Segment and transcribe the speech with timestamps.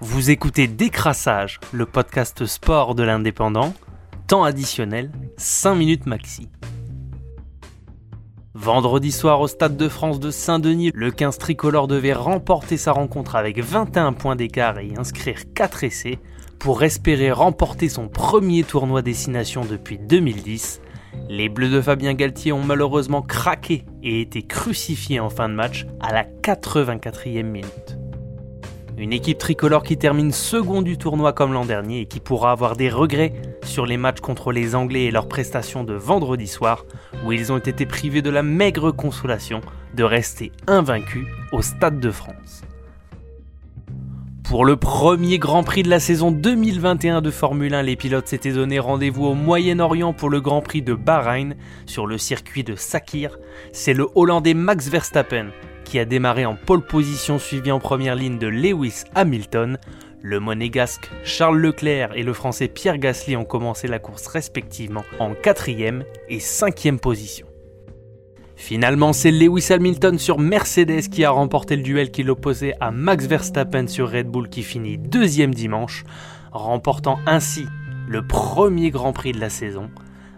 [0.00, 3.74] Vous écoutez Décrassage, le podcast sport de l'indépendant.
[4.28, 6.48] Temps additionnel, 5 minutes maxi.
[8.54, 13.34] Vendredi soir au Stade de France de Saint-Denis, le 15 tricolore devait remporter sa rencontre
[13.34, 16.20] avec 21 points d'écart et inscrire 4 essais
[16.60, 20.80] pour espérer remporter son premier tournoi destination depuis 2010.
[21.28, 25.86] Les Bleus de Fabien Galtier ont malheureusement craqué et été crucifiés en fin de match
[26.00, 27.97] à la 84e minute.
[28.98, 32.74] Une équipe tricolore qui termine second du tournoi comme l'an dernier et qui pourra avoir
[32.74, 36.84] des regrets sur les matchs contre les Anglais et leurs prestations de vendredi soir,
[37.24, 39.60] où ils ont été privés de la maigre consolation
[39.94, 42.62] de rester invaincus au Stade de France.
[44.42, 48.50] Pour le premier Grand Prix de la saison 2021 de Formule 1, les pilotes s'étaient
[48.50, 51.54] donné rendez-vous au Moyen-Orient pour le Grand Prix de Bahreïn
[51.86, 53.38] sur le circuit de Sakir.
[53.72, 55.50] C'est le Hollandais Max Verstappen
[55.88, 59.78] qui a démarré en pole position suivi en première ligne de Lewis Hamilton.
[60.20, 65.32] Le monégasque Charles Leclerc et le français Pierre Gasly ont commencé la course respectivement en
[65.32, 67.46] quatrième et cinquième position.
[68.54, 73.24] Finalement, c'est Lewis Hamilton sur Mercedes qui a remporté le duel qui l'opposait à Max
[73.24, 76.04] Verstappen sur Red Bull qui finit deuxième dimanche,
[76.52, 77.64] remportant ainsi
[78.08, 79.88] le premier Grand Prix de la saison.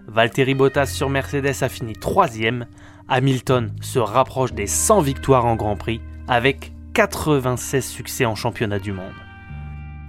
[0.06, 2.66] Valtteri Bottas sur Mercedes a fini troisième,
[3.12, 8.92] Hamilton se rapproche des 100 victoires en Grand Prix avec 96 succès en championnat du
[8.92, 9.12] monde.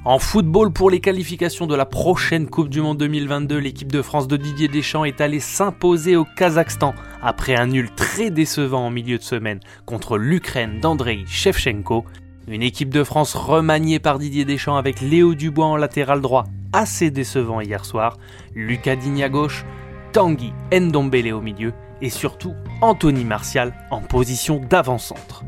[0.06, 4.28] En football, pour les qualifications de la prochaine Coupe du Monde 2022, l'équipe de France
[4.28, 9.18] de Didier Deschamps est allée s'imposer au Kazakhstan après un nul très décevant en milieu
[9.18, 12.06] de semaine contre l'Ukraine d'Andrei Shevchenko.
[12.48, 17.10] Une équipe de France remaniée par Didier Deschamps avec Léo Dubois en latéral droit, assez
[17.10, 18.18] décevant hier soir,
[18.54, 19.66] Lucas Digne à gauche,
[20.14, 25.44] Tanguy Ndombele au milieu et surtout Anthony Martial en position d'avant-centre.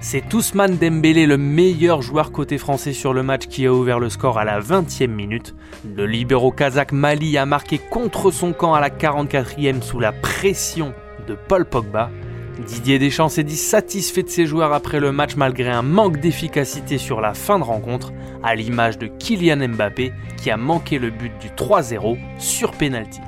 [0.00, 4.08] C'est Ousmane Dembélé le meilleur joueur côté français sur le match qui a ouvert le
[4.08, 5.56] score à la 20e minute.
[5.96, 10.94] Le libéro kazakh Mali a marqué contre son camp à la 44e sous la pression
[11.26, 12.10] de Paul Pogba.
[12.64, 16.96] Didier Deschamps s'est dit satisfait de ses joueurs après le match malgré un manque d'efficacité
[16.98, 21.32] sur la fin de rencontre, à l'image de Kylian Mbappé qui a manqué le but
[21.40, 23.20] du 3-0 sur penalty.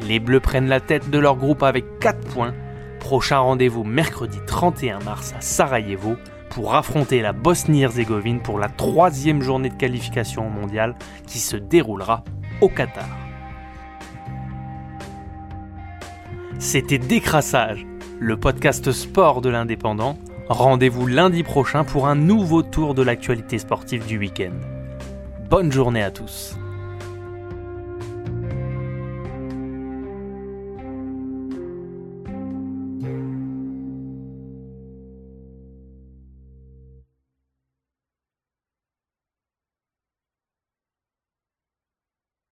[0.00, 2.54] Les Bleus prennent la tête de leur groupe avec 4 points.
[3.00, 6.16] Prochain rendez-vous mercredi 31 mars à Sarajevo
[6.50, 10.94] pour affronter la Bosnie-Herzégovine pour la troisième journée de qualification mondiale
[11.26, 12.24] qui se déroulera
[12.60, 13.08] au Qatar.
[16.58, 17.86] C'était Décrassage,
[18.18, 20.16] le podcast sport de l'indépendant.
[20.48, 24.54] Rendez-vous lundi prochain pour un nouveau tour de l'actualité sportive du week-end.
[25.50, 26.56] Bonne journée à tous.